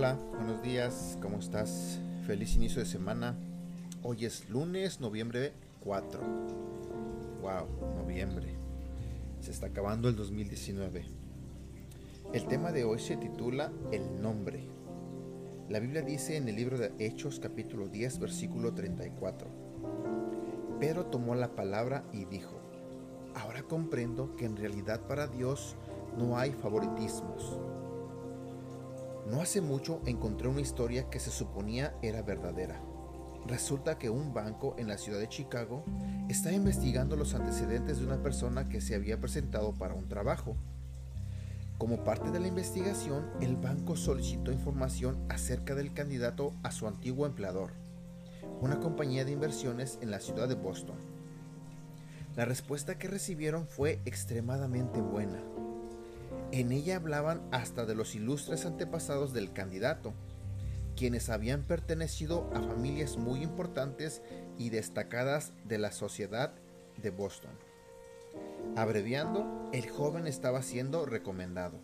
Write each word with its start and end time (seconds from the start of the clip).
Hola, 0.00 0.16
buenos 0.34 0.62
días, 0.62 1.18
¿cómo 1.20 1.40
estás? 1.40 2.00
Feliz 2.26 2.54
inicio 2.54 2.80
de 2.80 2.86
semana. 2.86 3.36
Hoy 4.02 4.24
es 4.24 4.48
lunes, 4.48 4.98
noviembre 4.98 5.52
4. 5.80 6.20
Wow, 7.42 7.66
noviembre. 7.98 8.54
Se 9.42 9.50
está 9.50 9.66
acabando 9.66 10.08
el 10.08 10.16
2019. 10.16 11.04
El 12.32 12.46
tema 12.46 12.72
de 12.72 12.84
hoy 12.84 12.98
se 12.98 13.18
titula 13.18 13.72
El 13.92 14.22
nombre. 14.22 14.64
La 15.68 15.80
Biblia 15.80 16.00
dice 16.00 16.38
en 16.38 16.48
el 16.48 16.56
libro 16.56 16.78
de 16.78 16.94
Hechos 16.98 17.38
capítulo 17.38 17.86
10 17.86 18.20
versículo 18.20 18.72
34. 18.72 19.50
Pedro 20.80 21.04
tomó 21.04 21.34
la 21.34 21.54
palabra 21.54 22.04
y 22.14 22.24
dijo, 22.24 22.58
ahora 23.34 23.64
comprendo 23.64 24.34
que 24.34 24.46
en 24.46 24.56
realidad 24.56 25.02
para 25.06 25.26
Dios 25.26 25.76
no 26.16 26.38
hay 26.38 26.52
favoritismos 26.52 27.60
no 29.30 29.40
hace 29.40 29.60
mucho 29.60 30.00
encontré 30.06 30.48
una 30.48 30.60
historia 30.60 31.08
que 31.08 31.20
se 31.20 31.30
suponía 31.30 31.94
era 32.02 32.22
verdadera. 32.22 32.80
Resulta 33.46 33.96
que 33.96 34.10
un 34.10 34.34
banco 34.34 34.74
en 34.76 34.88
la 34.88 34.98
ciudad 34.98 35.20
de 35.20 35.28
Chicago 35.28 35.84
está 36.28 36.52
investigando 36.52 37.16
los 37.16 37.34
antecedentes 37.34 37.98
de 37.98 38.06
una 38.06 38.22
persona 38.22 38.68
que 38.68 38.80
se 38.80 38.94
había 38.94 39.20
presentado 39.20 39.72
para 39.72 39.94
un 39.94 40.08
trabajo. 40.08 40.56
Como 41.78 42.04
parte 42.04 42.30
de 42.30 42.40
la 42.40 42.48
investigación, 42.48 43.30
el 43.40 43.56
banco 43.56 43.96
solicitó 43.96 44.52
información 44.52 45.24
acerca 45.28 45.74
del 45.74 45.94
candidato 45.94 46.52
a 46.62 46.72
su 46.72 46.86
antiguo 46.88 47.24
empleador, 47.24 47.70
una 48.60 48.80
compañía 48.80 49.24
de 49.24 49.32
inversiones 49.32 49.98
en 50.02 50.10
la 50.10 50.20
ciudad 50.20 50.48
de 50.48 50.56
Boston. 50.56 50.96
La 52.36 52.44
respuesta 52.44 52.98
que 52.98 53.08
recibieron 53.08 53.66
fue 53.66 54.00
extremadamente 54.04 55.00
buena. 55.00 55.40
En 56.52 56.72
ella 56.72 56.96
hablaban 56.96 57.42
hasta 57.52 57.86
de 57.86 57.94
los 57.94 58.14
ilustres 58.14 58.66
antepasados 58.66 59.32
del 59.32 59.52
candidato, 59.52 60.14
quienes 60.96 61.30
habían 61.30 61.62
pertenecido 61.62 62.50
a 62.52 62.60
familias 62.60 63.16
muy 63.16 63.42
importantes 63.42 64.20
y 64.58 64.70
destacadas 64.70 65.52
de 65.64 65.78
la 65.78 65.92
sociedad 65.92 66.52
de 67.00 67.10
Boston. 67.10 67.52
Abreviando, 68.76 69.70
el 69.72 69.88
joven 69.88 70.26
estaba 70.26 70.62
siendo 70.62 71.06
recomendado. 71.06 71.78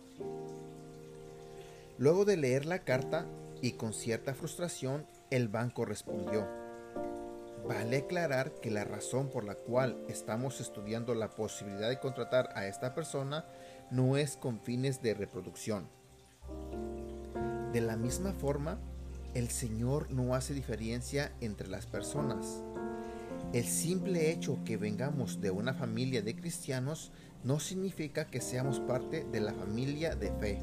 Luego 1.97 2.25
de 2.25 2.37
leer 2.37 2.65
la 2.65 2.79
carta 2.79 3.25
y 3.61 3.71
con 3.71 3.93
cierta 3.93 4.33
frustración, 4.33 5.05
el 5.31 5.47
banco 5.47 5.85
respondió, 5.85 6.45
Vale 7.67 7.97
aclarar 7.97 8.53
que 8.61 8.71
la 8.71 8.85
razón 8.85 9.29
por 9.29 9.43
la 9.43 9.55
cual 9.55 9.97
estamos 10.07 10.61
estudiando 10.61 11.13
la 11.13 11.31
posibilidad 11.31 11.89
de 11.89 11.99
contratar 11.99 12.49
a 12.55 12.65
esta 12.65 12.95
persona 12.95 13.45
no 13.91 14.15
es 14.15 14.37
con 14.37 14.61
fines 14.61 15.01
de 15.01 15.13
reproducción. 15.13 15.89
De 17.73 17.81
la 17.81 17.97
misma 17.97 18.31
forma, 18.31 18.79
el 19.33 19.49
Señor 19.49 20.09
no 20.11 20.33
hace 20.33 20.53
diferencia 20.53 21.33
entre 21.41 21.67
las 21.67 21.85
personas. 21.85 22.63
El 23.51 23.65
simple 23.65 24.31
hecho 24.31 24.59
que 24.63 24.77
vengamos 24.77 25.41
de 25.41 25.51
una 25.51 25.73
familia 25.73 26.21
de 26.21 26.37
cristianos 26.37 27.11
no 27.43 27.59
significa 27.59 28.27
que 28.27 28.39
seamos 28.39 28.79
parte 28.79 29.25
de 29.25 29.41
la 29.41 29.53
familia 29.53 30.15
de 30.15 30.31
fe. 30.39 30.61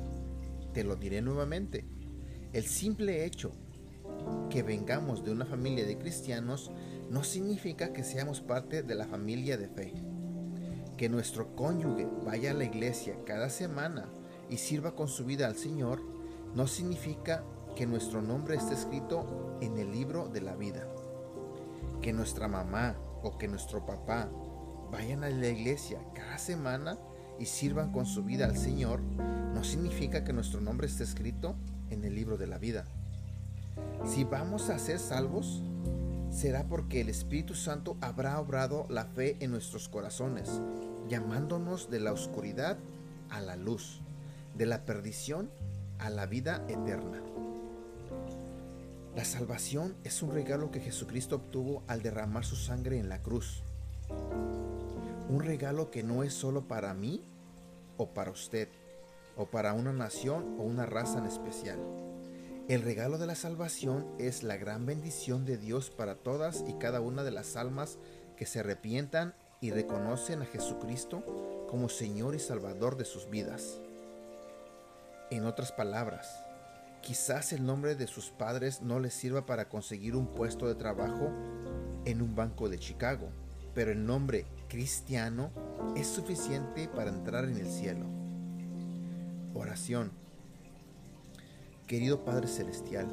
Te 0.73 0.85
lo 0.85 0.97
diré 0.97 1.21
nuevamente. 1.21 1.85
El 2.55 2.65
simple 2.65 3.27
hecho 3.27 3.53
que 4.51 4.63
vengamos 4.63 5.25
de 5.25 5.33
una 5.33 5.45
familia 5.45 5.85
de 5.85 5.99
cristianos 5.99 6.71
no 7.11 7.25
significa 7.25 7.93
que 7.93 8.05
seamos 8.05 8.41
parte 8.41 8.83
de 8.83 8.95
la 8.95 9.07
familia 9.07 9.57
de 9.57 9.69
fe. 9.69 9.93
Que 10.97 11.09
nuestro 11.09 11.55
cónyuge 11.57 12.07
vaya 12.25 12.53
a 12.53 12.55
la 12.55 12.65
iglesia 12.65 13.17
cada 13.27 13.51
semana 13.51 14.09
y 14.49 14.59
sirva 14.59 14.95
con 14.95 15.09
su 15.09 15.25
vida 15.25 15.47
al 15.47 15.57
Señor 15.57 16.01
no 16.55 16.67
significa 16.67 17.45
que 17.75 17.87
nuestro 17.87 18.23
nombre 18.23 18.57
esté 18.57 18.75
escrito 18.75 19.59
en 19.61 19.77
el 19.79 19.91
libro 19.91 20.29
de 20.29 20.41
la 20.41 20.55
vida. 20.55 20.87
Que 22.01 22.13
nuestra 22.13 22.49
mamá 22.49 22.97
o 23.23 23.37
que 23.39 23.49
nuestro 23.49 23.85
papá 23.85 24.29
vayan 24.93 25.25
a 25.25 25.31
la 25.31 25.49
iglesia 25.49 25.99
cada 26.15 26.39
semana 26.39 26.99
y 27.39 27.47
sirvan 27.47 27.91
con 27.91 28.07
su 28.07 28.23
vida 28.23 28.45
al 28.45 28.57
Señor 28.57 29.01
no 29.01 29.65
significa 29.65 30.25
que 30.25 30.33
nuestro 30.33 30.61
nombre 30.61 30.87
esté 30.87 31.05
escrito 31.05 31.57
en 31.91 32.05
el 32.05 32.15
libro 32.15 32.37
de 32.37 32.47
la 32.47 32.59
vida. 32.59 32.85
Si 34.05 34.25
vamos 34.25 34.71
a 34.71 34.79
ser 34.79 34.99
salvos, 34.99 35.63
será 36.35 36.65
porque 36.65 37.01
el 37.01 37.09
Espíritu 37.09 37.55
Santo 37.55 37.97
habrá 38.01 38.41
obrado 38.41 38.87
la 38.89 39.05
fe 39.05 39.37
en 39.39 39.53
nuestros 39.53 39.89
corazones, 39.89 40.61
llamándonos 41.09 41.91
de 41.91 42.01
la 42.01 42.13
oscuridad 42.13 42.77
a 43.31 43.41
la 43.41 43.55
luz, 43.55 44.01
de 44.57 44.67
la 44.67 44.85
perdición 44.85 45.49
a 46.01 46.11
la 46.11 46.27
vida 46.27 46.65
eterna. 46.69 47.23
La 49.15 49.25
salvación 49.25 49.95
es 50.03 50.23
un 50.23 50.33
regalo 50.33 50.73
que 50.73 50.81
Jesucristo 50.81 51.37
obtuvo 51.37 51.85
al 51.87 52.03
derramar 52.03 52.45
su 52.45 52.57
sangre 52.57 52.99
en 52.99 53.09
la 53.09 53.23
cruz. 53.23 53.63
Un 55.29 55.41
regalo 55.41 55.93
que 55.93 56.03
no 56.03 56.25
es 56.25 56.35
solo 56.35 56.63
para 56.67 56.95
mí 56.95 57.23
o 57.97 58.09
para 58.09 58.33
usted, 58.33 58.69
o 59.37 59.47
para 59.47 59.73
una 59.73 59.93
nación 59.93 60.57
o 60.59 60.65
una 60.65 60.85
raza 60.85 61.19
en 61.19 61.27
especial 61.27 61.79
el 62.69 62.81
regalo 62.81 63.19
de 63.19 63.27
la 63.27 63.35
salvación 63.35 64.07
es 64.19 64.43
la 64.43 64.57
gran 64.57 64.87
bendición 64.87 65.45
de 65.45 65.59
Dios 65.59 65.91
para 65.91 66.15
todas 66.15 66.65
y 66.67 66.73
cada 66.75 67.03
una 67.03 67.23
de 67.23 67.31
las 67.31 67.57
almas 67.57 67.99
que 68.39 68.47
se 68.47 68.61
arrepientan 68.61 69.35
y 69.61 69.71
reconocen 69.71 70.41
a 70.41 70.47
Jesucristo 70.47 71.67
como 71.69 71.91
Señor 71.91 72.35
y 72.35 72.39
Salvador 72.39 72.97
de 72.97 73.05
sus 73.05 73.29
vidas. 73.29 73.81
En 75.31 75.45
otras 75.45 75.73
palabras, 75.73 76.43
quizás 77.03 77.53
el 77.53 77.67
nombre 77.67 77.97
de 77.97 78.07
sus 78.07 78.31
padres 78.31 78.81
no 78.81 78.99
les 78.99 79.13
sirva 79.13 79.45
para 79.45 79.69
conseguir 79.69 80.17
un 80.17 80.29
puesto 80.29 80.67
de 80.67 80.75
trabajo 80.75 81.31
en 82.07 82.23
un 82.23 82.35
banco 82.35 82.71
de 82.71 82.79
Chicago, 82.79 83.29
pero 83.75 83.93
el 83.93 84.07
nombre 84.07 84.47
cristiano 84.69 85.51
es 85.97 86.07
suficiente 86.07 86.89
para 86.89 87.11
entrar 87.11 87.45
en 87.45 87.59
el 87.59 87.71
cielo. 87.71 88.07
Oración 89.53 90.24
Querido 91.87 92.25
Padre 92.25 92.47
Celestial, 92.47 93.07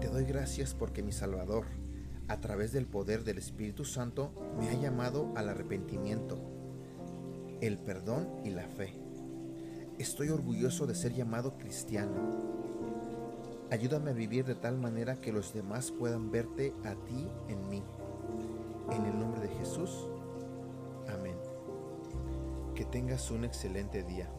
te 0.00 0.06
doy 0.06 0.24
gracias 0.24 0.74
porque 0.74 1.02
mi 1.02 1.10
Salvador, 1.10 1.64
a 2.28 2.40
través 2.40 2.70
del 2.70 2.86
poder 2.86 3.24
del 3.24 3.36
Espíritu 3.36 3.84
Santo, 3.84 4.30
me 4.60 4.68
ha 4.68 4.74
llamado 4.74 5.32
al 5.34 5.48
arrepentimiento, 5.48 6.38
el 7.60 7.78
perdón 7.78 8.28
y 8.44 8.50
la 8.50 8.68
fe. 8.68 8.94
Estoy 9.98 10.28
orgulloso 10.28 10.86
de 10.86 10.94
ser 10.94 11.14
llamado 11.14 11.58
cristiano. 11.58 12.12
Ayúdame 13.72 14.12
a 14.12 14.14
vivir 14.14 14.44
de 14.44 14.54
tal 14.54 14.78
manera 14.78 15.20
que 15.20 15.32
los 15.32 15.52
demás 15.52 15.90
puedan 15.90 16.30
verte 16.30 16.72
a 16.84 16.94
ti 16.94 17.26
en 17.48 17.68
mí. 17.68 17.82
En 18.92 19.04
el 19.04 19.18
nombre 19.18 19.40
de 19.40 19.48
Jesús. 19.56 20.06
Amén. 21.08 21.36
Que 22.76 22.84
tengas 22.84 23.32
un 23.32 23.44
excelente 23.44 24.04
día. 24.04 24.30